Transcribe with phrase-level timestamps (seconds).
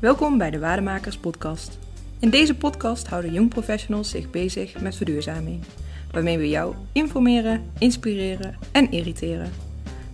[0.00, 1.78] Welkom bij de Waardemakers Podcast.
[2.18, 5.64] In deze podcast houden jong professionals zich bezig met verduurzaming,
[6.12, 9.52] waarmee we jou informeren, inspireren en irriteren.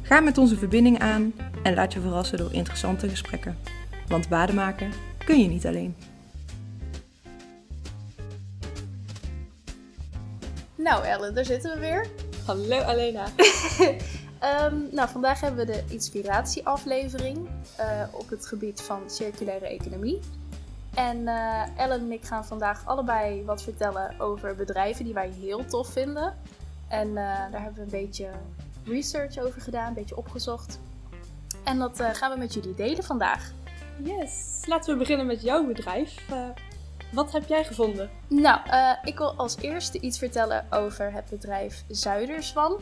[0.03, 3.59] Ga met onze verbinding aan en laat je verrassen door interessante gesprekken.
[4.09, 4.91] Want waardemaken
[5.25, 5.97] kun je niet alleen.
[10.75, 12.07] Nou Ellen, daar zitten we weer.
[12.47, 13.27] Hallo Alena.
[14.45, 17.49] Ehm, nou, vandaag hebben we de inspiratieaflevering
[17.81, 20.21] uh, op het gebied van circulaire economie.
[20.95, 25.65] En uh, Ellen en ik gaan vandaag allebei wat vertellen over bedrijven die wij heel
[25.65, 26.35] tof vinden.
[26.89, 28.31] En uh, daar hebben we een beetje
[28.85, 30.81] research over gedaan, een beetje opgezocht.
[31.65, 33.53] En dat gaan we met jullie delen vandaag.
[34.03, 36.29] Yes, laten we beginnen met jouw bedrijf.
[37.13, 38.11] wat heb jij gevonden?
[38.29, 38.61] Nou,
[39.05, 42.81] ik wil als eerste iets vertellen over het bedrijf Zuiderzwam.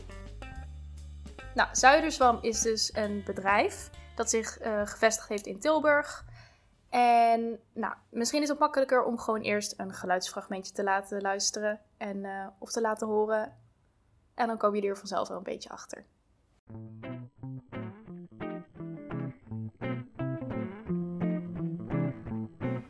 [1.55, 6.25] Nou, Zuiderzwam is dus een bedrijf dat zich uh, gevestigd heeft in Tilburg.
[6.91, 12.25] En nou, misschien is het makkelijker om gewoon eerst een geluidsfragmentje te laten luisteren en,
[12.25, 13.57] uh, of te laten horen.
[14.35, 16.07] En dan kom je er vanzelf wel een beetje achter.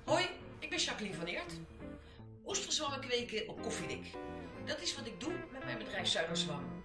[0.04, 0.24] Hoi,
[0.58, 1.60] ik ben Jacqueline van Eert.
[2.46, 4.10] Oesterzwammen kweken op koffiedik.
[4.64, 6.81] Dat is wat ik doe met mijn bedrijf Zuiderzwam.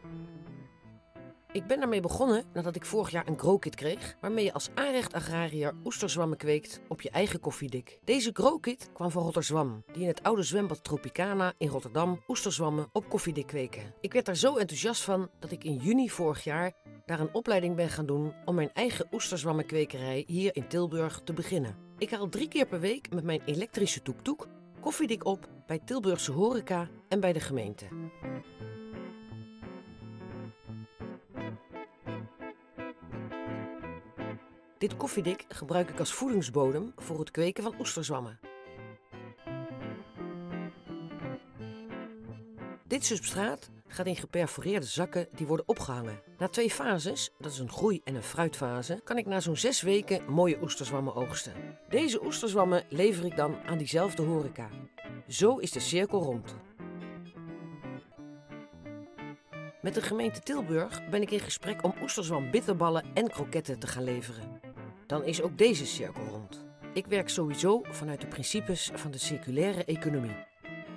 [1.57, 5.13] Ik ben daarmee begonnen nadat ik vorig jaar een growkit kreeg, waarmee je als aanrecht
[5.13, 7.99] agrariër oesterzwammen kweekt op je eigen koffiedik.
[8.03, 13.09] Deze growkit kwam van Rotterdam, die in het oude zwembad Tropicana in Rotterdam oesterzwammen op
[13.09, 13.93] koffiedik kweken.
[14.01, 16.73] Ik werd daar zo enthousiast van dat ik in juni vorig jaar
[17.05, 21.75] daar een opleiding ben gaan doen om mijn eigen oesterzwammenkwekerij hier in Tilburg te beginnen.
[21.97, 24.47] Ik haal drie keer per week met mijn elektrische toektoek
[24.79, 27.85] koffiedik op bij Tilburgse horeca en bij de gemeente.
[34.77, 38.39] Dit koffiedik gebruik ik als voedingsbodem voor het kweken van oesterzwammen.
[42.87, 46.21] Dit substraat gaat in geperforeerde zakken die worden opgehangen.
[46.37, 49.81] Na twee fases, dat is een groei- en een fruitfase, kan ik na zo'n zes
[49.81, 51.53] weken mooie oesterzwammen oogsten.
[51.89, 54.69] Deze oesterzwammen lever ik dan aan diezelfde horeca.
[55.27, 56.55] Zo is de cirkel rond.
[59.81, 64.03] Met de gemeente Tilburg ben ik in gesprek om oesterzwam bitterballen en kroketten te gaan
[64.03, 64.66] leveren
[65.07, 66.65] dan is ook deze cirkel rond.
[66.93, 70.45] Ik werk sowieso vanuit de principes van de circulaire economie.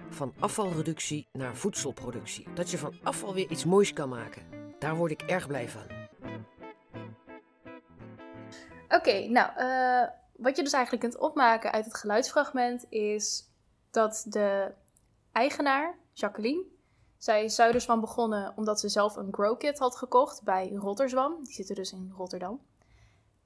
[0.08, 2.52] Van afvalreductie naar voedselproductie.
[2.54, 4.42] Dat je van afval weer iets moois kan maken.
[4.78, 5.82] Daar word ik erg blij van.
[8.88, 13.50] Oké, nou, uh, wat je dus eigenlijk kunt opmaken uit het geluidsfragment is
[13.90, 14.72] dat de
[15.32, 16.64] eigenaar, Jacqueline,
[17.18, 21.44] zij is Zuiderzwam begonnen omdat ze zelf een growkit had gekocht bij Rotterdam.
[21.44, 22.60] Die zitten dus in Rotterdam.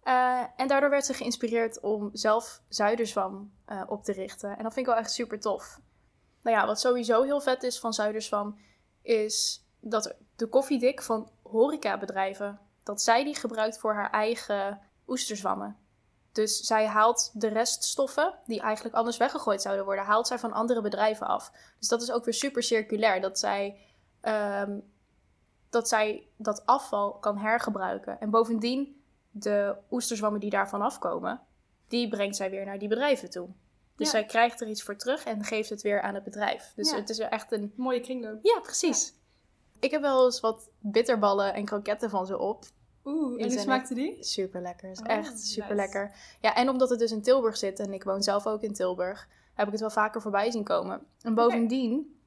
[0.04, 4.56] Uh, en daardoor werd ze geïnspireerd om zelf Zuiderzwam uh, op te richten.
[4.56, 5.80] En dat vind ik wel echt super tof.
[6.42, 8.58] Nou ja, wat sowieso heel vet is van Zuiderzwam,
[9.02, 15.76] is dat de koffiedik van horecabedrijven, dat zij die gebruikt voor haar eigen oesterzwammen.
[16.32, 20.80] Dus zij haalt de reststoffen, die eigenlijk anders weggegooid zouden worden, haalt zij van andere
[20.80, 21.52] bedrijven af.
[21.78, 23.78] Dus dat is ook weer super circulair, dat zij,
[24.22, 24.92] um,
[25.70, 28.20] dat, zij dat afval kan hergebruiken.
[28.20, 29.03] En bovendien
[29.36, 31.40] de oesterzwammen die daarvan afkomen,
[31.88, 33.48] die brengt zij weer naar die bedrijven toe.
[33.96, 36.72] Dus zij krijgt er iets voor terug en geeft het weer aan het bedrijf.
[36.76, 37.72] Dus het is echt een...
[37.76, 38.38] Mooie kringloop.
[38.42, 39.14] Ja, precies.
[39.80, 42.64] Ik heb wel eens wat bitterballen en kroketten van ze op.
[43.04, 44.16] Oeh, en hoe smaakte die?
[44.24, 44.90] Super lekker.
[44.90, 46.14] Oh, echt super lekker.
[46.40, 49.28] Ja, en omdat het dus in Tilburg zit en ik woon zelf ook in Tilburg,
[49.54, 51.06] heb ik het wel vaker voorbij zien komen.
[51.22, 52.18] En bovendien,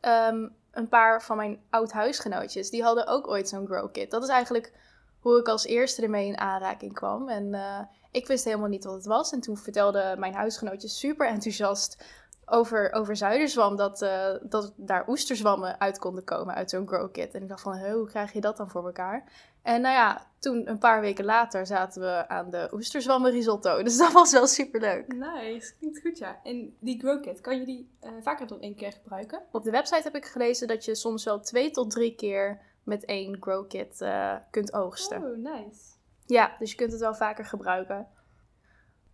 [0.00, 4.10] ehm, een paar van mijn oud-huisgenootjes, die hadden ook ooit zo'n grow kit.
[4.10, 4.72] Dat is eigenlijk
[5.22, 7.28] hoe ik als eerste ermee in aanraking kwam.
[7.28, 7.78] En uh,
[8.10, 9.32] ik wist helemaal niet wat het was.
[9.32, 12.04] En toen vertelde mijn huisgenootje super enthousiast
[12.46, 17.34] over, over zuiderzwam, dat, uh, dat daar oesterzwammen uit konden komen uit zo'n grow kit.
[17.34, 19.24] En ik dacht van, hoe krijg je dat dan voor elkaar?
[19.62, 23.82] En nou ja, toen een paar weken later zaten we aan de oesterzwammen risotto.
[23.82, 25.12] Dus dat was wel super leuk.
[25.12, 26.40] Nice, klinkt goed ja.
[26.42, 29.42] En die grow kit, kan je die uh, vaker dan één keer gebruiken?
[29.52, 33.04] Op de website heb ik gelezen dat je soms wel twee tot drie keer met
[33.04, 35.22] één grow kit uh, kunt oogsten.
[35.22, 35.80] Oh, nice.
[36.26, 38.08] Ja, dus je kunt het wel vaker gebruiken.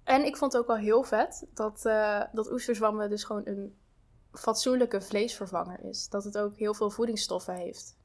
[0.04, 3.78] En ik vond het ook wel heel vet dat, uh, dat oesterzwammen dus gewoon een
[4.32, 6.08] fatsoenlijke vleesvervanger is.
[6.08, 7.96] Dat het ook heel veel voedingsstoffen heeft.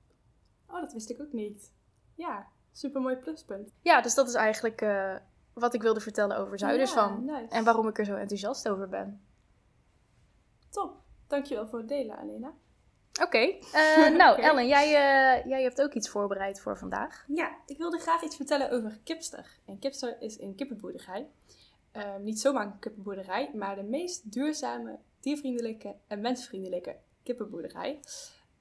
[0.67, 1.71] Oh, dat wist ik ook niet.
[2.15, 3.73] Ja, super mooi pluspunt.
[3.81, 5.15] Ja, dus dat is eigenlijk uh,
[5.53, 7.25] wat ik wilde vertellen over Zuiderzwam.
[7.25, 7.53] Ja, nice.
[7.53, 9.25] En waarom ik er zo enthousiast over ben.
[10.69, 11.01] Top.
[11.27, 12.53] Dankjewel voor het delen, Alena.
[13.21, 13.25] Oké.
[13.25, 13.59] Okay.
[14.07, 14.49] Uh, nou, okay.
[14.49, 17.25] Ellen, jij, uh, jij hebt ook iets voorbereid voor vandaag.
[17.27, 19.57] Ja, ik wilde graag iets vertellen over Kipster.
[19.65, 21.27] En Kipster is een kippenboerderij.
[21.91, 27.99] ehm, niet zomaar een kippenboerderij, maar de meest duurzame, diervriendelijke en mensvriendelijke kippenboerderij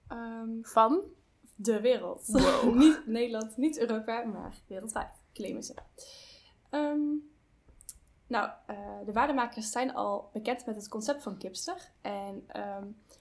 [0.09, 1.03] ehm, Van?
[1.57, 2.27] de wereld.
[2.27, 2.75] Wow.
[2.83, 5.75] niet Nederland, niet Europa, maar wereldwijd, claimen ze.
[6.71, 7.01] Ehm,
[8.27, 11.91] nou, eh, de waardemakers zijn al bekend met het concept van Kipster.
[12.01, 12.47] En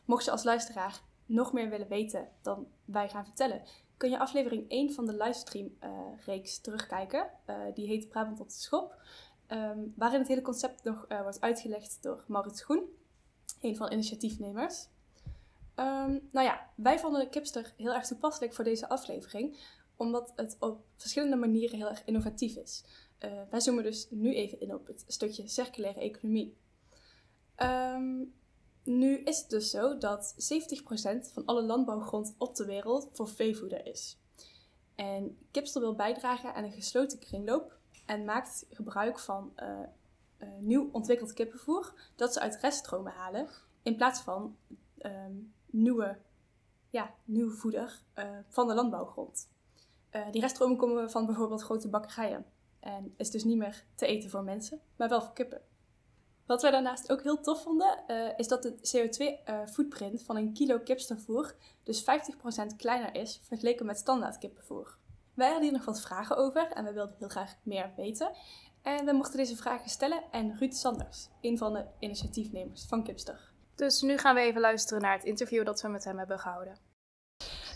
[0.06, 1.01] mocht je als luisteraar
[1.31, 3.62] nog meer willen weten dan wij gaan vertellen,
[3.98, 7.30] kun je aflevering 1 van de livestream-reeks terugkijken.
[7.45, 8.95] Eh, die heet Brabant op de Schop.
[9.48, 12.83] ehm, waarin het hele concept nog eh, wordt uitgelegd door Maurits Groen,
[13.62, 14.88] een van de initiatiefnemers.
[15.75, 19.57] Ehm, nou ja, wij vonden Kipster heel erg toepasselijk voor deze aflevering,
[19.95, 22.84] omdat het op verschillende manieren heel erg innovatief is.
[23.18, 26.57] Eh, wij zoomen dus nu even in op het stukje circulaire economie.
[27.56, 28.24] Ehm,
[28.83, 33.86] nu is het dus zo dat 70% van alle landbouwgrond op de wereld voor veevoeder
[33.86, 34.18] is.
[34.95, 39.80] En Kipster wil bijdragen aan een gesloten kringloop en maakt gebruik van eh,
[40.38, 43.48] eh, nieuw ontwikkeld kippenvoer dat ze uit reststromen halen
[43.81, 44.57] in plaats van
[44.98, 45.34] ehm,
[45.66, 46.18] nieuwe,
[46.89, 49.50] ja, nieuw voeder eh, van de landbouwgrond.
[50.31, 52.45] Die reststromen komen van bijvoorbeeld grote bakkerijen
[52.80, 55.62] en is dus niet meer te eten voor mensen, maar wel voor kippen.
[56.51, 60.80] Wat wij daarnaast ook heel tof vonden, eh, is dat de CO2-footprint van een kilo
[60.80, 64.98] kipstervoer dus 50% kleiner is vergeleken met standaard kippenvoer.
[65.33, 68.31] Wij hadden hier nog wat vragen over en we wilden heel graag meer weten.
[68.81, 73.51] En we mochten deze vragen stellen aan Ruud Sanders, een van de initiatiefnemers van Kipster.
[73.75, 76.77] Dus nu gaan we even luisteren naar het interview dat we met hem hebben gehouden.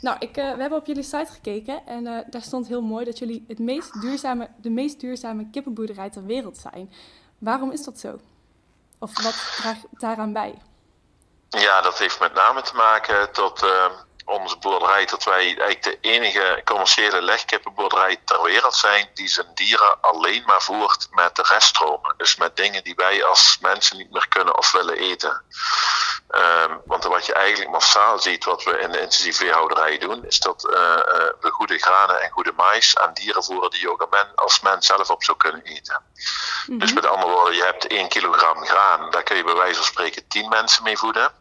[0.01, 3.05] Nou, ik, eh, we hebben op jullie site gekeken en eh, daar stond heel mooi
[3.05, 6.91] dat jullie het meest duurzame, de meest duurzame kippenboerderij ter wereld zijn.
[7.39, 8.19] Waarom is dat zo?
[8.99, 10.61] Of wat draagt daaraan bij?
[11.49, 13.85] Ja, dat heeft met name te maken tot eh,
[14.25, 20.01] onze boerderij, dat wij eigenlijk de enige commerciële legkippenboerderij ter wereld zijn die zijn dieren
[20.01, 22.13] alleen maar voert met de reststromen.
[22.17, 25.41] Dus met dingen die wij als mensen niet meer kunnen of willen eten.
[26.45, 30.39] Ehm, want wat je eigenlijk massaal ziet, wat we in de intensieve veehouderij doen, is
[30.39, 34.01] dat eh, eh, we goede granen en goede mais aan dieren voeren die je ook
[34.01, 36.01] als men- als mens zelf op zou kunnen eten.
[36.79, 39.83] Dus met andere woorden, je hebt 1 kilogram graan, daar kun je bij wijze van
[39.85, 41.31] spreken 10 mensen mee voeden.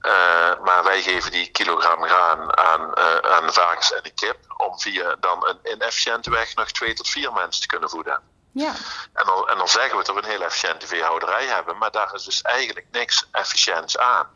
[0.00, 4.38] Eh, maar wij geven die kilogram graan aan, eh, aan de varkens en de kip
[4.56, 8.33] om via dan een inefficiënte weg nog twee tot vier mensen te kunnen voeden.
[8.54, 8.74] Ja,
[9.12, 12.14] En dan, en dan zeggen we dat we een heel efficiënte veehouderij hebben, maar daar
[12.14, 14.28] is dus eigenlijk niks efficiënts aan.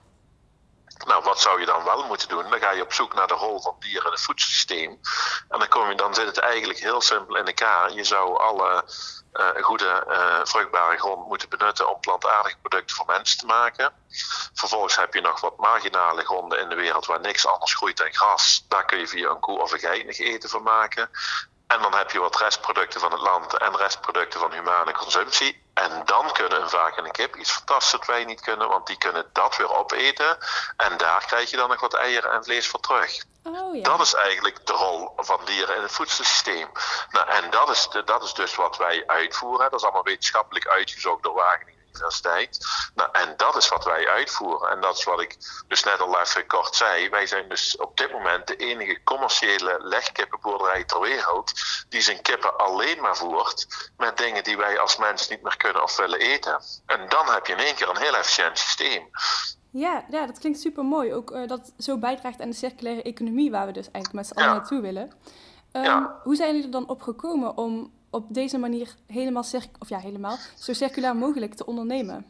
[1.06, 2.50] Nou, wat zou je dan wel moeten doen?
[2.50, 5.00] Dan ga je op zoek naar de rol van dieren in het voedselsysteem.
[5.48, 7.92] En dan, kom je, dan zit het eigenlijk heel simpel in elkaar.
[7.92, 8.84] Je zou alle
[9.32, 13.92] eh, goede eh, vruchtbare grond moeten benutten om plantaardige producten voor mensen te maken.
[14.54, 18.12] Vervolgens heb je nog wat marginale gronden in de wereld waar niks anders groeit dan
[18.12, 18.64] gras.
[18.68, 21.10] Daar kun je via een koe of een geit nog eten van maken.
[21.68, 25.62] En dan heb je wat restproducten van het land en restproducten van humane consumptie.
[25.74, 28.86] En dan kunnen een varken en een kip iets fantastisch dat wij niet kunnen, want
[28.86, 30.38] die kunnen dat weer opeten.
[30.76, 33.24] En daar krijg je dan nog wat eieren en vlees voor terug.
[33.42, 33.82] oh ja.
[33.82, 36.68] Dat is eigenlijk de rol van dieren in het voedselsysteem.
[37.10, 39.70] Nou, en dat is, dat is dus wat wij uitvoeren.
[39.70, 41.77] Dat is allemaal wetenschappelijk uitgezocht door Wageningen
[42.94, 44.70] Nou, en dat is wat wij uitvoeren.
[44.70, 45.36] En dat is wat ik
[45.68, 47.08] dus net al even kort zei.
[47.08, 51.52] Wij zijn dus op dit moment de enige commerciële legkippenboerderij ter wereld
[51.88, 55.82] die zijn kippen alleen maar voert met dingen die wij als mens niet meer kunnen
[55.82, 56.60] of willen eten.
[56.86, 59.10] En dan heb je in één keer een heel efficiënt systeem.
[59.70, 61.14] Ja, ja, dat klinkt super mooi.
[61.14, 64.26] Ook eh, dat het zo bijdraagt aan de circulaire economie, waar we dus eigenlijk met
[64.26, 64.56] z'n allen Ja.
[64.58, 65.12] naartoe willen.
[65.72, 66.20] Ehm, Ja.
[66.22, 69.44] Hoe zijn jullie er dan op gekomen om op deze manier helemaal,
[69.78, 72.26] of ja, helemaal zo circulair mogelijk te ondernemen?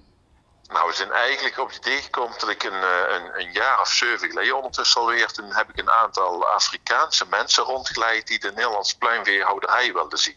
[0.69, 3.81] Nou, we zijn eigenlijk op het idee gekomen dat ik een, eh, een, een jaar
[3.81, 8.49] of zeven geleden ondertussen alweer, toen heb ik een aantal Afrikaanse mensen rondgeleid die de
[8.49, 10.37] Nederlandse pluimveehouderij wilden zien.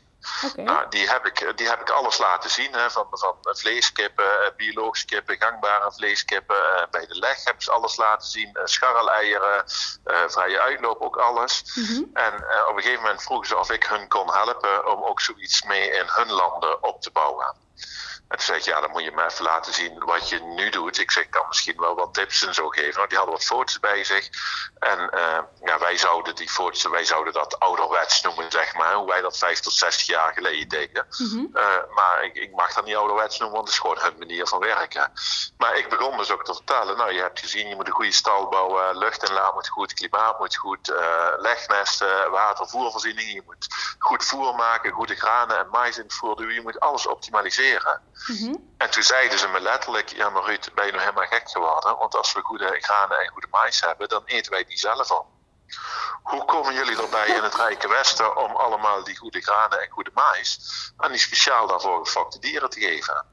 [0.56, 4.52] Nou, die heb ik, die heb ik alles laten zien, hè, van, van vleeskippen, eh,
[4.56, 6.56] biologische kippen, gangbare vleeskippen.
[6.56, 9.64] eh, bij de leg hebben ze alles laten zien, eh, scharreleieren,
[10.28, 11.64] vrije uitloop, ook alles.
[11.76, 12.04] Mhm.
[12.14, 12.34] En
[12.70, 15.92] op een gegeven moment vroegen ze of ik hun kon helpen om ook zoiets mee
[15.92, 17.56] in hun landen op te bouwen.
[18.32, 20.70] En toen zei ik, ja, dan moet je me even laten zien wat je nu
[20.70, 21.00] doet.
[21.00, 22.96] Ik zeg, ik kan misschien wel wat tips en zo geven.
[22.96, 24.30] Nou, die hadden wat foto's bij zich.
[24.80, 28.94] En eh, ja, wij zouden die foto's, wij zouden dat ouderwets noemen, zeg maar.
[28.94, 31.06] Hoe wij dat 50 tot 60 jaar geleden deden.
[31.18, 31.46] Mhm.
[31.54, 31.64] Eh,
[31.96, 34.60] maar ik, ik mag dat niet ouderwets noemen, want het is gewoon hun manier van
[34.60, 35.12] werken.
[35.58, 38.12] Maar ik begon dus ook te vertellen, nou je hebt gezien, je moet een goede
[38.12, 43.68] stal bouwen, luchtinlaat moet goed, klimaat moet goed, eh, legnesten, watervoervoorziening, je moet
[44.00, 48.02] goed voer maken, goede granen en mais in het voer doen, je moet alles optimaliseren.
[48.28, 48.56] Mhm.
[48.78, 51.98] En toen zeiden ze me letterlijk, ja maar Ruud, ben je nou helemaal gek geworden?
[51.98, 55.40] Want als we goede granen en goede mais hebben, dan eten wij die zelf al.
[56.24, 60.12] hoe komen jullie erbij in het Rijke Westen om allemaal die goede granen en goede
[60.14, 60.60] mais
[60.98, 63.26] aan die speciaal daarvoor gefokte dieren te geven?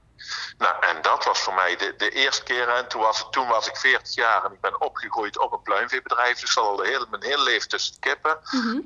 [0.59, 2.69] Nou, en dat was voor mij de, de eerste keer.
[2.69, 6.41] En toen was, toen was ik 40 jaar en ik ben opgegroeid op een pluimveebedrijf.
[6.41, 8.39] Dus al de hele, mijn hele leven tussen de kippen.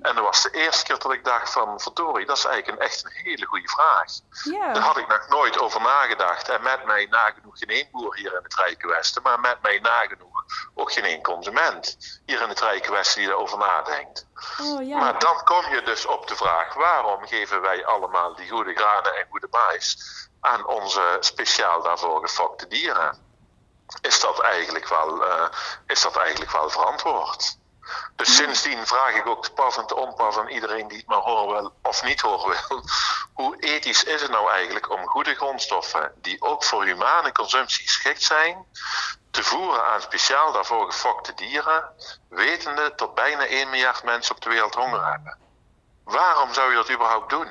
[0.03, 2.87] En dat was de eerste keer dat ik dacht van, verdorie, dat is eigenlijk een,
[2.87, 4.11] echt een hele goede vraag.
[4.73, 6.49] Daar had ik nog nooit over nagedacht.
[6.49, 9.79] En met mij nagenoeg geen één boer hier in het Rijke Westen, maar met mij
[9.79, 10.32] nagenoeg
[10.75, 14.27] ook geen één consument hier in het Rijke Westen die erover nadenkt.
[14.61, 14.99] Oh ja.
[14.99, 19.17] Maar dan kom je dus op de vraag: waarom geven wij allemaal die goede granen
[19.17, 19.97] en goede mais
[20.41, 23.31] aan onze speciaal daarvoor gefokte dieren?
[24.01, 25.49] Is dat eigenlijk wel, eh,
[25.87, 27.59] is dat eigenlijk wel verantwoord?
[28.23, 29.49] Dus sindsdien vraag ik ook
[29.95, 32.83] onpas aan iedereen die het maar horen wil of niet horen wil.
[33.45, 38.23] Hoe ethisch is het nou eigenlijk om goede grondstoffen die ook voor humane consumptie geschikt
[38.23, 38.67] zijn,
[39.31, 41.85] te voeren aan speciaal daarvoor gefokte dieren,
[42.29, 45.39] wetende dat bijna 1 miljard mensen op de wereld honger hebben?
[46.05, 47.49] Waarom zou je dat überhaupt doen?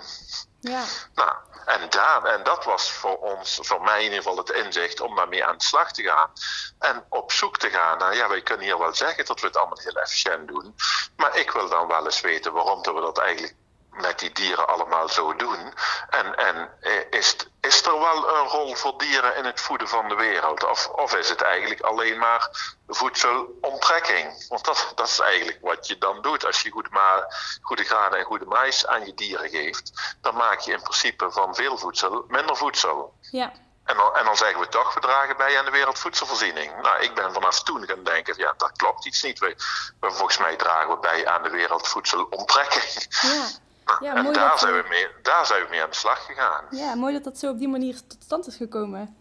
[0.62, 0.84] Ja.
[1.16, 1.32] Nou,
[1.66, 5.16] en, daar, en dat was voor ons, voor mij in ieder geval het inzicht om
[5.16, 6.32] daarmee aan de slag te gaan.
[6.80, 9.58] En op zoek te gaan naar, ja, wij kunnen hier wel zeggen dat we het
[9.58, 10.76] allemaal heel efficiënt doen.
[11.16, 13.56] Maar ik wil dan wel eens weten waarom dat we dat eigenlijk
[13.92, 15.74] met die dieren allemaal zo doen.
[16.10, 20.08] En, en eh, is, is er wel een rol voor dieren in het voeden van
[20.10, 20.70] de wereld?
[20.70, 22.50] Of, of is het eigenlijk alleen maar
[22.88, 24.46] voedselonttrekking?
[24.50, 26.46] Want dat, dat is eigenlijk wat je dan doet.
[26.46, 27.28] Als je goede, ma
[27.62, 31.56] goede granen en goede mais aan je dieren geeft, dan maak je in principe van
[31.56, 33.14] veel voedsel minder voedsel.
[33.32, 33.52] Ja.
[33.86, 36.82] En dan, en dan zeggen we toch, we dragen bij aan de wereldvoedselvoorziening.
[36.82, 39.40] Nou, ik ben vanaf toen gaan denken, ja, dat klopt iets niet.
[39.40, 39.56] We,
[40.00, 43.08] we- volgens mij dragen we bij aan de wereldvoedselontrekking.
[43.22, 43.48] Ja.
[44.00, 46.26] Ja, en mooi daar dat, zijn, we mee, daar zijn we mee aan de slag
[46.26, 46.66] gegaan.
[46.70, 49.18] Ja, mooi dat dat zo op die manier tot stand is gekomen.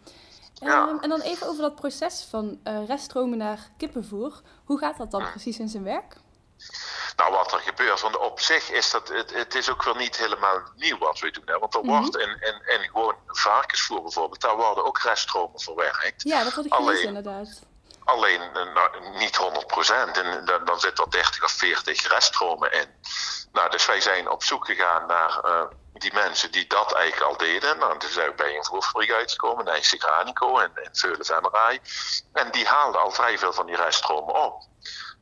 [0.55, 0.89] Ja.
[0.89, 4.41] Ehm, en dan even over dat proces van eh reststromen naar kippenvoer.
[4.65, 6.17] Hoe gaat dat dan precies in zijn werk?
[7.17, 10.17] Nou, wat er gebeurt, want op zich is dat, het, het is ook wel niet
[10.17, 11.43] helemaal nieuw wat we doen.
[11.47, 11.59] Hè?
[11.59, 16.23] Want er wordt in, in, in gewoon varkensvoer bijvoorbeeld, daar worden ook reststromen verwerkt.
[16.23, 17.63] Ja, dat had ik Alleen- gelezen inderdaad.
[18.05, 20.13] Alleen eh, nou, niet 100%.
[20.13, 22.89] En dan, dan zit er 30 of 40 reststromen in.
[23.53, 27.37] Nou, dus wij zijn op zoek gegaan naar eh, die mensen die dat eigenlijk al
[27.37, 27.79] deden.
[27.79, 31.81] Nou, toen zijn we bij een voerfabriek uitgekomen, Nijse Granico en, en Veulen Vennerai.
[32.33, 34.63] En die haalden al vrij veel van die reststromen op.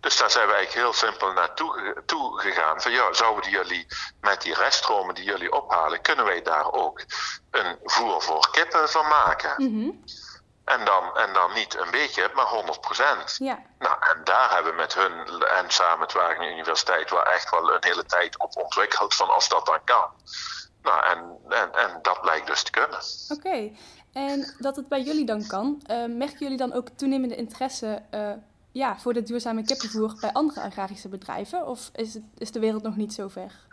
[0.01, 2.81] Dus daar zijn we eigenlijk heel simpel naartoe toe gegaan.
[2.81, 3.87] Van ja, zouden jullie
[4.21, 7.03] met die reststromen die jullie ophalen, kunnen wij daar ook
[7.51, 9.55] een voer voor kippen van maken?
[9.57, 9.91] Mhm.
[10.69, 12.47] En dan, en dan niet een beetje, maar
[13.31, 13.37] 100%.
[13.39, 13.59] Ja.
[13.79, 17.75] Nou, en daar hebben we met hun en samen met Wageningen Universiteit wel echt wel
[17.75, 20.11] een hele tijd op ontwikkeld van of dat dan kan.
[20.83, 23.01] Nou, en, en, en dat blijkt dus te kunnen.
[23.29, 23.71] Oké.
[24.13, 28.31] En dat het bij jullie dan kan, eh, merken jullie dan ook toenemende interesse eh,
[28.73, 31.67] ja, voor dit duurzame kippenvoer bij andere agrarische bedrijven?
[31.67, 33.67] Of is, het, is de wereld nog niet zo ver?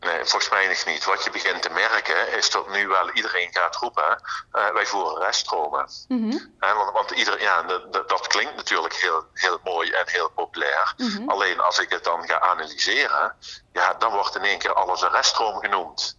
[0.00, 1.04] Nee, volgens mij nog niet.
[1.04, 5.22] Wat je begint te merken is dat nu wel iedereen gaat roepen, eh, wij voeren
[5.22, 5.90] reststromen.
[6.08, 6.38] Mhm.
[6.58, 7.62] Want, want ieder, ja,
[8.06, 10.94] dat klinkt natuurlijk heel, heel mooi en heel populair.
[10.96, 11.28] Mhm.
[11.28, 13.36] Alleen als ik het dan ga analyseren,
[13.72, 16.17] ja, dan wordt in één keer alles een reststroom genoemd.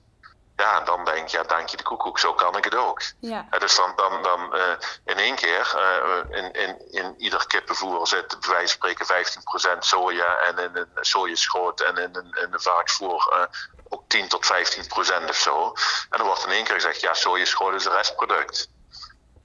[0.60, 3.02] Ja, dan denk je, ja, dank je de koekoek, zo kan ik het ook.
[3.20, 3.48] Ja.
[3.60, 4.72] Dus dan, dan, dan eh,
[5.06, 9.80] in één keer, eh, in, in, in ieder kippenvoer zit bij wijze van spreken 15%
[9.80, 13.44] soja en in een sojaschoot en in een, in een varkensvoer eh,
[13.90, 15.74] ook 10 tot 15% of zo.
[16.10, 18.70] En dan wordt in één keer gezegd, ja, sojaschoot is een restproduct.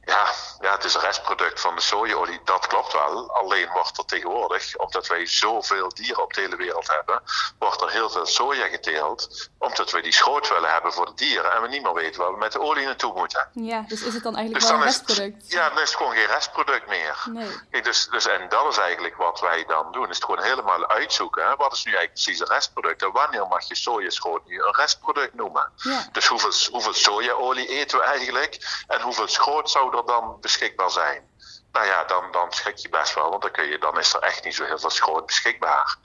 [0.05, 0.27] Ja,
[0.61, 3.31] ja, het is een restproduct van de sojaolie, dat klopt wel.
[3.31, 7.23] Alleen wordt er tegenwoordig, omdat wij zoveel dieren op de hele wereld hebben,
[7.59, 11.53] wordt er heel veel soja geteeld, omdat we die schoot willen hebben voor de dieren
[11.53, 13.49] en we niet meer weten waar we met de olie naartoe moeten.
[13.53, 15.51] Ja, dus is het dan eigenlijk Dus wel dan een het- restproduct?
[15.51, 17.23] ja, dan is het gewoon geen restproduct meer.
[17.31, 17.61] Nee.
[17.71, 20.09] Kijk, dus, dus, en dat is eigenlijk wat wij dan doen.
[20.11, 21.47] Is het gewoon helemaal uitzoeken.
[21.49, 21.57] Hè?
[21.57, 23.03] Wat is nu eigenlijk precies een restproduct?
[23.03, 25.73] En wanneer mag je sojaschoot nu een restproduct noemen?
[25.77, 26.09] Ja.
[26.13, 28.83] Dus hoeveel, hoeveel sojaolie eten we eigenlijk?
[28.87, 31.29] En hoeveel schroot zou er dan beschikbaar zijn?
[31.73, 34.21] Nou ja, dan, dan schrik je best wel, want dan, kun je, dan is er
[34.21, 35.97] echt niet zo heel veel schroot beschikbaar.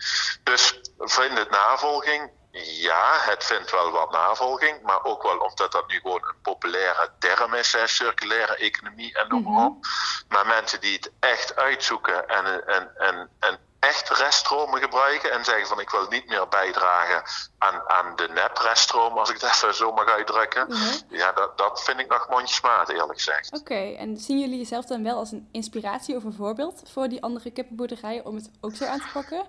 [0.44, 2.32] Dus vindt het navolging?
[2.62, 7.12] Ja, het vindt wel wat navolging, maar ook wel omdat dat nu gewoon een populaire
[7.20, 9.86] term is, hè, circulaire economie en noem maar op.
[10.28, 15.68] Maar mensen die het echt uitzoeken en, en, en, en echt reststromen gebruiken en zeggen
[15.68, 17.24] van ik wil niet meer bijdragen
[17.58, 20.68] aan, aan de nep-reststroom, als ik het even zo mag uitdrukken.
[20.68, 20.94] Mhm.
[21.08, 23.60] Ja, dat, dat vind ik nog mondjesmaat, eerlijk gezegd.
[23.60, 27.24] Oké, en zien jullie jezelf dan wel als een inspiratie of een voorbeeld voor die
[27.24, 29.48] andere kippenboerderijen om het ook zo aan te pakken?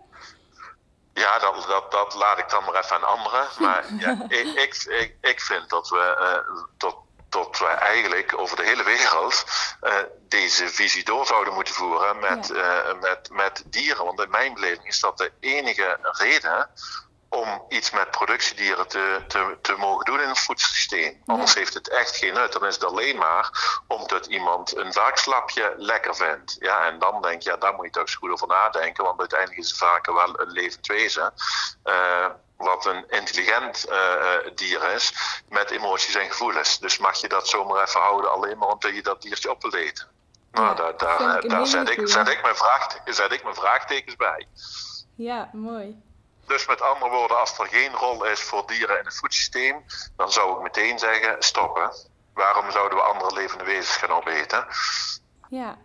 [1.15, 3.47] Ja, dat, dat, dat laat ik dan maar even aan anderen.
[3.59, 6.63] Maar ja, ik, ik, ik, ik vind dat we, eh,
[7.31, 9.45] dat, tot wij eigenlijk over de hele wereld
[9.83, 9.95] uh,
[10.29, 12.85] deze visie door zouden moeten voeren met, ja.
[12.85, 14.05] uh, met, met dieren.
[14.05, 16.71] Want in mijn beleving is dat de enige reden
[17.29, 21.23] om iets met productiedieren te, te, te mogen doen in het voedselsysteem.
[21.27, 22.53] Anders heeft het echt geen nut.
[22.53, 23.51] Dan is het alleen maar
[23.87, 26.57] omdat iemand een vaakslapje lekker vindt.
[26.59, 29.05] Ja, en dan denk je, ja, daar moet je toch eens goed over nadenken.
[29.05, 31.33] Want uiteindelijk is het vaak wel een levend wezen.
[31.85, 32.27] Uh,
[32.61, 35.13] wat een intelligent uh, dier is,
[35.49, 36.79] met emoties en gevoelens.
[36.79, 39.75] Dus mag je dat zomaar even houden, alleen maar omdat je dat diertje op wil
[39.75, 40.09] eten.
[40.53, 44.17] Nou, ja, daar, daar, daar zet, ik, zet, ik mijn vraagtekens, zet ik mijn vraagtekens
[44.17, 44.47] bij.
[45.15, 46.03] Ja, mooi.
[46.47, 49.85] Dus met andere woorden, als er geen rol is voor dieren in het voedsysteem,
[50.17, 51.93] dan zou ik meteen zeggen: stoppen.
[52.35, 54.67] Waarom zouden we andere levende wezens gaan opeten?
[55.51, 55.77] Ja,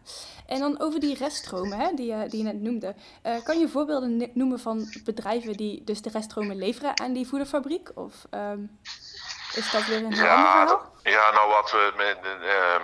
[0.45, 2.95] en dan over die reststromen hè, die, je, die je net noemde.
[3.23, 7.91] Uh, kan je voorbeelden noemen van bedrijven die dus de reststromen leveren aan die voederfabriek?
[7.95, 8.79] Of um,
[9.55, 10.91] is dat weer een ja, ander verhaal?
[11.03, 12.17] Ja, nou wat we met.
[12.41, 12.75] Uh,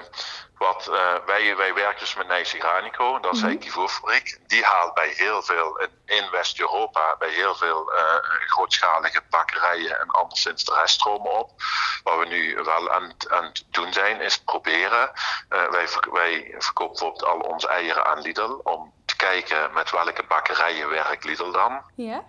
[0.61, 3.81] wat, uh, wij, wij werken dus met Nijs Granico, dat is mm -hmm.
[3.81, 4.39] een fabriek.
[4.47, 7.99] Die haalt bij heel veel, in, in West-Europa, bij heel veel uh,
[8.47, 11.51] grootschalige bakkerijen en anderszins de reststromen op.
[12.03, 15.11] Wat we nu wel aan, aan het doen zijn, is proberen.
[15.49, 20.23] Uh, wij, wij verkopen bijvoorbeeld al onze eieren aan Lidl, om te kijken met welke
[20.27, 21.81] bakkerijen werkt Lidl dan.
[21.95, 22.23] Ja.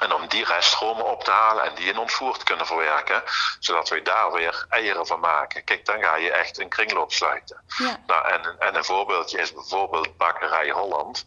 [0.00, 3.22] En om die reststromen op te halen en die in ons voer te kunnen verwerken,
[3.58, 5.64] zodat wij daar weer eieren van maken.
[5.64, 7.62] Kijk, dan ga je echt een kringloop sluiten.
[7.66, 7.96] Ja.
[8.06, 11.24] Nou, en, en een voorbeeldje is bijvoorbeeld Bakkerij Holland.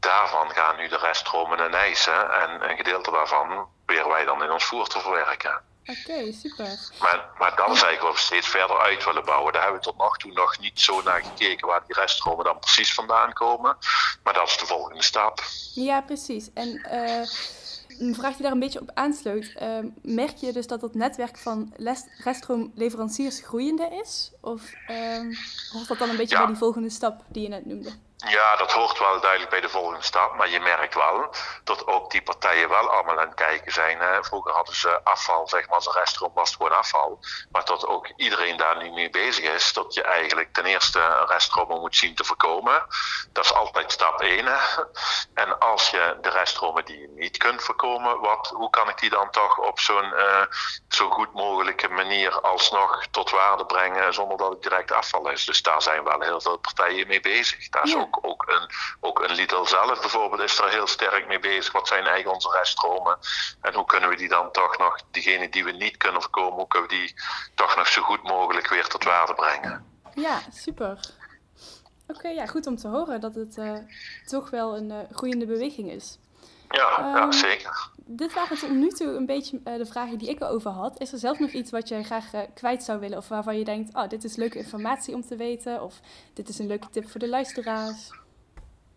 [0.00, 4.50] Daarvan gaan nu de reststromen en ijzen en een gedeelte daarvan proberen wij dan in
[4.50, 5.60] ons voer te verwerken.
[5.86, 6.78] Oké, okay, super.
[7.00, 9.52] Maar, maar dat is eigenlijk wat we steeds verder uit willen bouwen.
[9.52, 12.58] Daar hebben we tot nog toe nog niet zo naar gekeken waar die reststromen dan
[12.58, 13.76] precies vandaan komen.
[14.22, 15.40] Maar dat is de volgende stap.
[15.74, 16.52] Ja, precies.
[16.54, 17.26] En uh,
[17.98, 19.54] een vraag die daar een beetje op aansluit.
[19.62, 21.72] Uh, merk je dus dat het netwerk van
[22.24, 24.32] reststroomleveranciers groeiende is?
[24.40, 25.36] Of uh,
[25.72, 26.40] hoort dat dan een beetje ja.
[26.42, 27.90] bij die volgende stap die je net noemde?
[28.16, 30.36] Ja, dat hoort wel duidelijk bij de volgende stap.
[30.36, 34.00] Maar je merkt wel dat ook die partijen wel allemaal aan het kijken zijn.
[34.00, 34.24] Hè.
[34.24, 37.18] Vroeger hadden ze afval, zeg maar, als een was het gewoon afval.
[37.50, 39.72] Maar dat ook iedereen daar nu mee bezig is.
[39.72, 42.86] Dat je eigenlijk ten eerste reststromen moet zien te voorkomen.
[43.32, 44.46] Dat is altijd stap 1.
[44.46, 44.82] Hè.
[45.34, 49.10] En als je de reststromen die je niet kunt voorkomen, wat, hoe kan ik die
[49.10, 50.42] dan toch op zo'n uh,
[50.88, 55.44] zo goed mogelijke manier alsnog tot waarde brengen zonder dat het direct afval is.
[55.44, 57.68] Dus daar zijn wel heel veel partijen mee bezig.
[57.68, 57.98] Daar is ja.
[57.98, 61.72] ook ook, ook, een, ook een Lidl zelf bijvoorbeeld is er heel sterk mee bezig.
[61.72, 63.18] Wat zijn eigenlijk onze reststromen?
[63.60, 66.68] En hoe kunnen we die dan toch nog, diegene die we niet kunnen voorkomen, hoe
[66.68, 67.14] kunnen we die
[67.54, 70.00] toch nog zo goed mogelijk weer tot waarde brengen?
[70.14, 70.98] Ja, super.
[72.08, 73.78] Oké, okay, ja, goed om te horen dat het uh,
[74.26, 76.18] toch wel een uh, groeiende beweging is.
[76.68, 77.90] Ja, um, ja, zeker.
[78.08, 81.00] Dit waren tot nu toe een beetje uh, de vragen die ik erover had.
[81.00, 83.18] Is er zelf nog iets wat jij graag uh, kwijt zou willen?
[83.18, 85.82] Of waarvan je denkt, oh, dit is leuke informatie om te weten?
[85.82, 85.94] Of
[86.34, 88.10] dit is een leuke tip voor de luisteraars?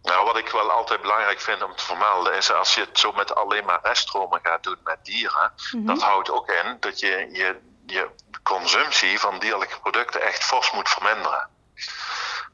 [0.02, 3.12] Nou, wat ik wel altijd belangrijk vind om te vermelden is als je het zo
[3.12, 5.86] met alleen maar reststromen gaat doen met dieren, mm -hmm.
[5.86, 8.10] dat houdt ook in dat je, je je
[8.43, 11.50] consumptie van dierlijke producten echt fors moet verminderen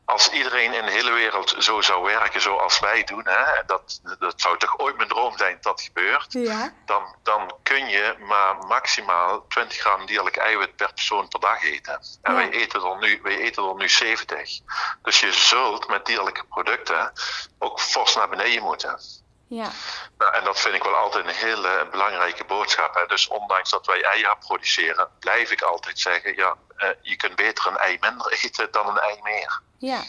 [0.06, 4.42] als iedereen in de hele wereld zo zou werken zoals wij doen, hè, dat, dat
[4.42, 6.74] zou toch ooit mijn droom zijn dat dat gebeurt, ja.
[6.86, 11.94] dan, dan kun je maar maximaal 20 gram dierlijk eiwit per persoon per dag eten.
[12.22, 12.34] En ja.
[12.34, 14.60] wij, eten er nu, wij eten er nu 70.
[15.02, 17.12] Dus je zult met dierlijke producten
[17.60, 19.00] ook fors naar beneden moeten.
[19.48, 19.72] Ja.
[20.18, 22.94] Nou, en dat vind ik wel altijd een hele belangrijke boodschap.
[22.94, 23.06] Hè.
[23.06, 27.68] Dus ondanks dat wij eieren produceren, blijf ik altijd zeggen: ja, uh, je kunt beter
[27.68, 29.62] een ei minder eten dan een ei meer.
[29.78, 30.04] Ja,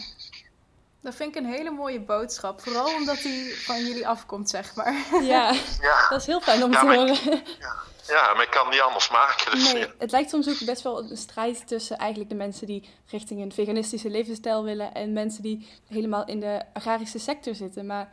[1.01, 2.61] dat vind ik een hele mooie boodschap.
[2.61, 4.93] Vooral omdat die van jullie afkomt, zeg maar.
[5.21, 6.09] Ja, ja.
[6.09, 7.17] dat is heel fijn om ja, te horen.
[7.59, 7.73] Ja.
[8.07, 9.51] ja, maar ik kan niet anders maken.
[9.51, 12.89] Dus nee, het lijkt soms ook best wel een strijd tussen eigenlijk de mensen die
[13.07, 17.85] richting een veganistische levensstijl willen en mensen die helemaal in de agrarische sector zitten.
[17.85, 18.11] Maar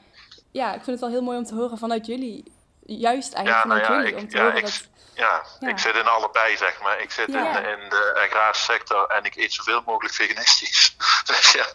[0.54, 2.52] ja, ik vind het wel heel mooi om te horen vanuit jullie.
[2.80, 4.12] Juist eigenlijk vanuit nou jullie.
[4.12, 4.88] Ik, om te horen ik, dat...
[5.14, 7.00] ja, ik zit in allebei, zeg maar.
[7.00, 10.96] Ik zit in, in, de agrarische sector en ik eet zoveel mogelijk veganistisch.
[11.26, 11.66] dus ja,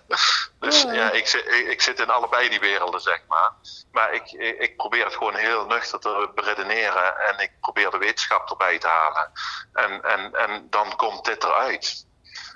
[0.60, 3.52] dus, ja ik, zit, ik, ik, zit in allebei die werelden, zeg maar.
[3.92, 8.50] Maar ik, ik probeer het gewoon heel nuchter te beredeneren en ik probeer de wetenschap
[8.50, 9.32] erbij te halen.
[9.74, 12.08] En, en, en dan komt dit eruit.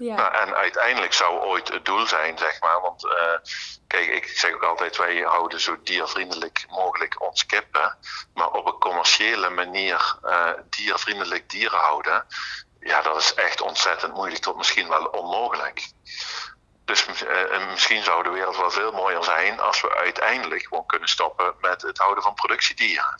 [0.03, 0.15] Ja.
[0.15, 2.81] Nou, en uiteindelijk zou ooit het doel zijn, zeg maar.
[2.81, 3.11] Want uh,
[3.87, 7.97] kijk, ik zeg ook altijd, wij houden zo diervriendelijk mogelijk ons kippen.
[8.33, 12.25] Maar op een commerciële manier uh, diervriendelijk dieren houden.
[12.79, 15.91] Ja, dat is echt ontzettend moeilijk tot misschien wel onmogelijk.
[16.85, 21.09] Dus uh, misschien zou de wereld wel veel mooier zijn als we uiteindelijk gewoon kunnen
[21.09, 23.15] stoppen met het houden van productiedieren.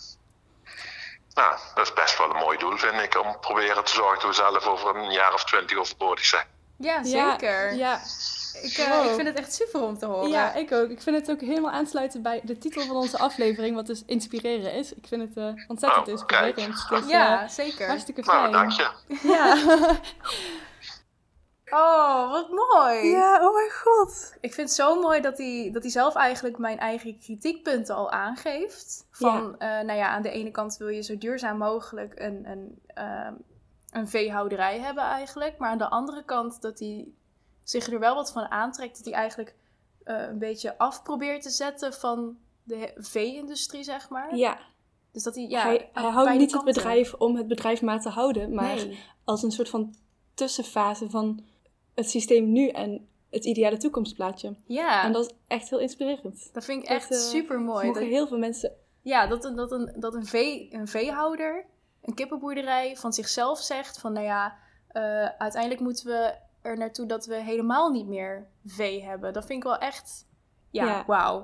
[1.34, 4.28] Nou, dat is best wel een mooi doel, vind ik, om proberen te zorgen dat
[4.28, 6.53] we zelf over een jaar of twintig overbodig zijn.
[6.78, 7.74] Ja, zeker.
[7.76, 8.00] Ja,
[8.62, 9.06] Ik, eh, Wow.
[9.10, 10.30] ik vind het echt super om te horen.
[10.30, 10.90] ja, ik ook.
[10.90, 14.74] Ik vind het ook helemaal aansluiten bij de titel van onze aflevering, wat dus inspireren
[14.74, 14.94] is.
[14.94, 16.90] Ik vind het eh, ontzettend Oh, inspirerend.
[16.90, 17.88] Dus, Ja, eh, zeker.
[17.88, 18.52] hartstikke Nou, fijn.
[18.52, 18.90] dank je.
[19.28, 19.58] Ja.
[21.70, 23.08] Oh, wat mooi.
[23.08, 24.34] ja, oh mijn god.
[24.42, 28.12] Ik vind het zo mooi dat hij, dat hij zelf eigenlijk mijn eigen kritiekpunten al
[28.12, 29.08] aangeeft.
[29.12, 32.80] Van, eh, nou ja, aan de ene kant wil je zo duurzaam mogelijk een, een,
[32.88, 33.34] ehm,
[33.94, 35.58] een veehouderij hebben eigenlijk.
[35.58, 37.08] Maar aan de andere kant dat hij
[37.64, 38.96] zich er wel wat van aantrekt.
[38.96, 39.56] Dat hij eigenlijk
[40.04, 44.36] eh, een beetje af probeert te zetten van de vee-industrie, zeg maar.
[44.36, 44.58] Ja,
[45.12, 48.54] Dus dat hij, ja, hij, houdt niet het bedrijf om het bedrijf maar te houden,
[48.54, 49.00] maar Nee.
[49.24, 49.96] als een soort van
[50.34, 51.44] tussenfase van
[51.96, 54.56] het systeem nu en het ideale toekomstplaatje.
[54.66, 56.50] Ja, En dat is echt heel inspirerend.
[56.54, 57.88] dat vind ik dat, echt eh, super mooi.
[57.88, 61.66] Mogen heel veel mensen Ja, dat, dat, een, dat een, vee, een veehouder,
[62.04, 64.56] een kippenboerderij van zichzelf zegt van nou ja,
[64.88, 69.34] eh, uiteindelijk moeten we er naartoe dat we helemaal niet meer vee hebben.
[69.34, 70.26] Dat vind ik wel echt,
[70.70, 71.04] ja, Ja.
[71.08, 71.42] wauw.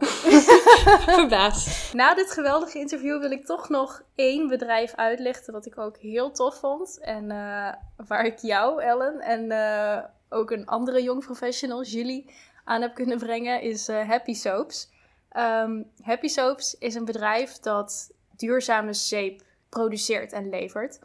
[1.18, 1.94] verbaasd.
[1.94, 6.32] Na dit geweldige interview wil ik toch nog één bedrijf uitlichten wat ik ook heel
[6.32, 7.00] tof vond.
[7.00, 7.74] En eh,
[8.08, 13.18] waar ik jou, Ellen, en eh, ook een andere jong professional, Julie, aan heb kunnen
[13.18, 14.90] brengen, is Happy Soaps.
[15.30, 21.00] Ehm, Happy Soaps is een bedrijf dat duurzame zeep produceert en levert.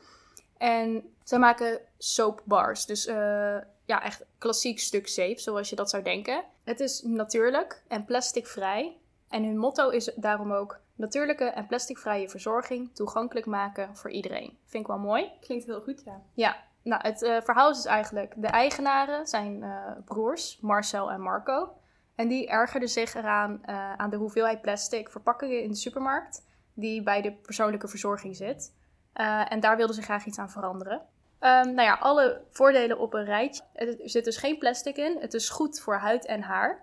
[0.56, 6.02] En zij maken soapbars, dus eh, ja, echt klassiek stuk zeep, zoals je dat zou
[6.02, 6.44] denken.
[6.64, 8.96] Het is natuurlijk en plasticvrij.
[9.28, 14.58] En hun motto is daarom ook natuurlijke en plasticvrije verzorging toegankelijk maken voor iedereen.
[14.66, 15.30] Vind ik wel mooi.
[15.40, 16.22] Klinkt heel goed, ja.
[16.34, 21.20] Ja, nou het eh, verhaal is dus eigenlijk, de eigenaren zijn eh, broers, Marcel en
[21.20, 21.72] Marco.
[22.14, 26.42] En die ergerden zich eraan aan de hoeveelheid plastic verpakkingen in de supermarkt
[26.74, 28.72] die bij de persoonlijke verzorging zit.
[29.12, 31.02] Eh, en daar wilden ze graag iets aan veranderen.
[31.38, 33.62] Ehm, nou ja, alle voordelen op een rijtje.
[33.72, 35.16] Er zit dus geen plastic in.
[35.20, 36.82] Het is goed voor huid en haar.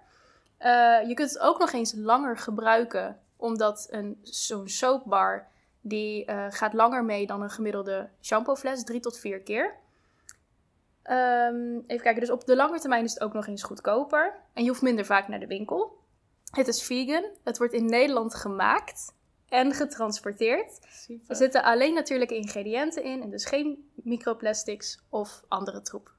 [0.57, 5.47] Eh, je kunt het ook nog eens langer gebruiken, omdat een, zo'n soapbar
[5.81, 9.75] die eh, gaat langer mee dan een gemiddelde shampoofles, drie tot vier keer.
[11.03, 14.35] Ehm, even kijken, dus op de lange termijn is het ook nog eens goedkoper.
[14.53, 15.99] En je hoeft minder vaak naar de winkel.
[16.51, 17.23] Het is vegan.
[17.43, 19.13] Het wordt in Nederland gemaakt
[19.51, 20.79] en getransporteerd.
[21.27, 26.11] Er zitten alleen natuurlijke ingrediënten in en dus geen microplastics of andere troep.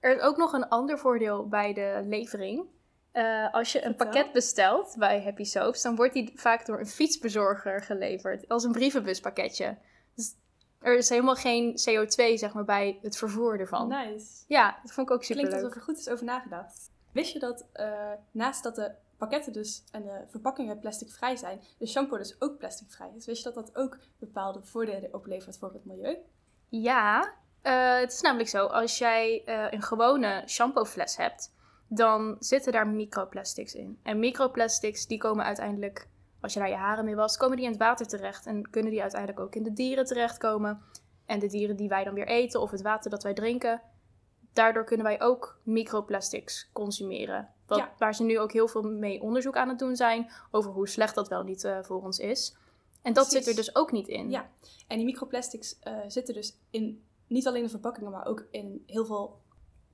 [0.00, 2.64] Er is ook nog een ander voordeel bij de levering.
[3.12, 6.86] Eh, als je een pakket bestelt bij Happy Soaps, dan wordt die vaak door een
[6.86, 8.48] fietsbezorger geleverd.
[8.48, 9.76] Als een brievenbuspakketje.
[10.14, 10.34] Dus
[10.78, 13.88] er is helemaal geen CO2 zeg maar, bij het vervoer ervan.
[13.88, 14.44] Nice.
[14.48, 16.90] Ja, dat vond ik ook super Klinkt alsof er goed is over nagedacht.
[17.12, 21.86] Wist je dat eh, naast dat de pakketten dus en de verpakkingen plasticvrij zijn, de
[21.86, 23.26] shampoo dus ook plasticvrij is?
[23.26, 26.16] Wist je dat dat ook bepaalde voordelen oplevert voor het milieu?
[26.68, 31.54] Ja, eh, het is namelijk zo, als jij eh, een gewone shampoofles hebt,
[31.88, 33.98] dan zitten daar microplastics in.
[34.02, 36.08] En microplastics die komen uiteindelijk,
[36.40, 38.46] als je daar je haren mee wast, komen die in het water terecht.
[38.46, 40.82] En kunnen die uiteindelijk ook in de dieren terechtkomen.
[41.24, 43.82] En de dieren die wij dan weer eten of het water dat wij drinken,
[44.52, 47.54] daardoor kunnen wij ook microplastics consumeren.
[47.66, 47.92] Wat, Ja.
[47.98, 51.14] Waar ze nu ook heel veel mee onderzoek aan het doen zijn over hoe slecht
[51.14, 52.56] dat wel niet eh, voor ons is.
[53.02, 53.46] En dat Precies.
[53.46, 54.30] zit er dus ook niet in.
[54.30, 54.50] Ja,
[54.86, 59.04] en die microplastics eh, zitten dus in, niet alleen de verpakkingen, maar ook in heel
[59.04, 59.40] veel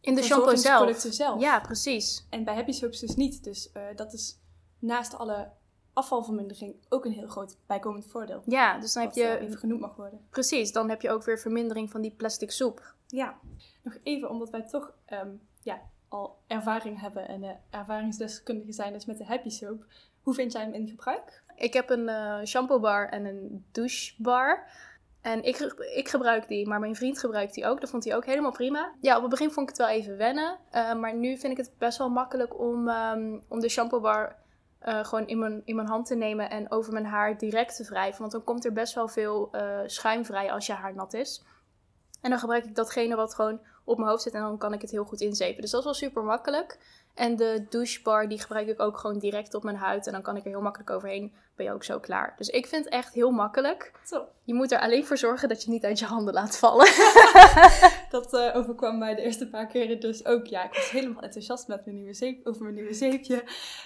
[0.01, 1.01] In de shampoo zelf.
[1.01, 1.41] zelf.
[1.41, 2.27] Ja, precies.
[2.31, 3.45] En bij Happy Soaps dus niet.
[3.45, 4.39] Dus eh, dat is
[4.79, 5.51] naast alle
[5.93, 8.43] afvalvermindering ook een heel groot bijkomend voordeel.
[8.47, 9.39] Ja, dus dan heb je...
[9.39, 10.27] even genoemd mag worden.
[10.31, 12.95] Precies, dan heb je ook weer vermindering van die plastic soep.
[13.07, 13.39] Ja,
[13.83, 15.31] nog even, omdat wij toch ehm,
[15.63, 15.83] ja,
[16.13, 19.85] al ervaring hebben en eh, ervaringsdeskundigen zijn dus met de Happy Soap.
[20.23, 21.43] Hoe vind jij hem in gebruik?
[21.57, 24.67] Ik heb een eh shampoo bar en een douchebar.
[25.21, 25.57] En ik,
[25.95, 27.81] ik gebruik die, maar mijn vriend gebruikt die ook.
[27.81, 28.93] Dat vond hij ook helemaal prima.
[29.01, 30.59] Ja, op het begin vond ik het wel even wennen.
[30.71, 34.41] eh, maar nu vind ik het best wel makkelijk om, ehm, om de shampoo bar
[34.85, 38.21] gewoon in mijn, in mijn hand te nemen en over mijn haar direct te wrijven.
[38.21, 39.51] Want dan komt er best wel veel
[39.87, 41.45] schuim vrij als je haar nat is.
[42.23, 44.81] En dan gebruik ik datgene wat gewoon op mijn hoofd zit en dan kan ik
[44.81, 45.61] het heel goed inzepen.
[45.63, 46.79] Dus dat is wel super makkelijk.
[47.15, 50.07] En de douchebar die gebruik ik ook gewoon direct op mijn huid.
[50.07, 51.33] En dan kan ik er heel makkelijk overheen.
[51.57, 52.35] Ben je ook zo klaar.
[52.37, 53.93] Dus ik vind het echt heel makkelijk.
[54.45, 56.87] Je moet er alleen voor zorgen dat je het niet uit je handen laat vallen.
[58.11, 60.47] dat eh, overkwam mij de eerste paar keren dus ook.
[60.47, 63.45] Ja, ik was helemaal enthousiast met mijn nieuwe zeep, over mijn nieuwe zeepje.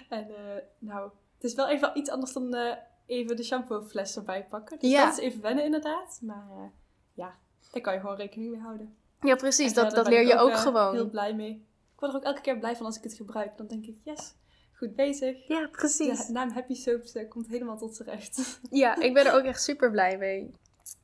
[0.09, 4.47] En eh, nou, het is wel even iets anders dan eh, even de shampoofles erbij
[4.51, 4.79] pakken.
[4.79, 5.05] Dus Ja.
[5.05, 6.19] dat is even wennen inderdaad.
[6.23, 6.73] Maar
[7.15, 7.35] ja,
[7.77, 8.97] daar kan je gewoon rekening mee houden.
[9.21, 9.69] ja, precies.
[9.73, 10.95] En Dat, dat ben leer ik je ook eh, gewoon.
[10.95, 11.51] heel blij mee.
[11.95, 13.57] Ik word er ook elke keer blij van als ik het gebruik.
[13.57, 14.35] Dan denk ik, yes,
[14.73, 15.47] goed bezig.
[15.49, 16.29] Ja, De precies.
[16.29, 18.61] naam Happy Soaps eh, komt helemaal tot z'n recht.
[18.71, 20.55] Ja, ik ben er ook echt super blij mee.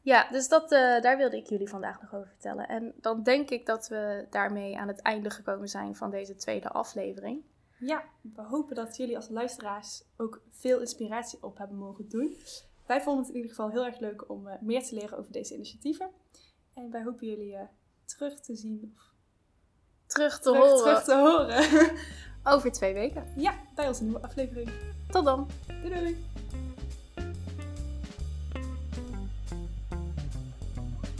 [0.02, 2.68] Ja, dus dat, eh, daar wilde ik jullie vandaag nog over vertellen.
[2.68, 6.68] En dan denk ik dat we daarmee aan het einde gekomen zijn van deze tweede
[6.68, 7.42] aflevering.
[7.78, 8.04] Ja,
[8.34, 12.36] we hopen dat jullie als luisteraars ook veel inspiratie op hebben mogen doen.
[12.86, 15.54] Wij vonden het in ieder geval heel erg leuk om meer te leren over deze
[15.54, 16.10] initiatieven.
[16.74, 17.62] En wij hopen jullie eh,
[18.04, 18.92] terug te zien.
[18.96, 19.10] Of
[20.06, 21.90] Terug te terug, horen terug te horen.
[22.54, 23.24] over twee weken.
[23.36, 24.70] ja, bij onze nieuwe aflevering.
[25.08, 25.48] Tot dan!
[25.82, 26.26] Doei doei!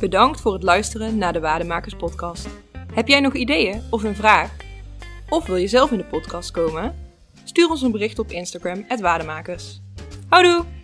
[0.00, 2.48] Bedankt voor het luisteren naar de Waardemakers podcast.
[2.94, 4.56] Heb jij nog ideeën of een vraag?
[5.28, 6.94] Of wil je zelf in de podcast komen?
[7.44, 9.80] Stuur ons een bericht op Instagram, Waardemakers.
[10.28, 10.81] Houdoe!